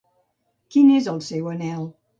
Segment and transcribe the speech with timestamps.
[0.75, 1.91] Quin és el seu anhel?